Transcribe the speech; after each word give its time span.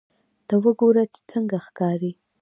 ته 0.47 0.55
وګوره 0.63 1.03
چې 1.13 1.19
څنګه 1.31 1.57
ښکاري 1.65 2.11